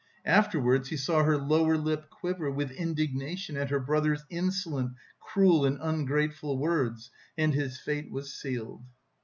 [0.25, 5.77] Afterwards he saw her lower lip quiver with indignation at her brother's insolent, cruel and
[5.79, 8.81] ungrateful words and his fate was sealed.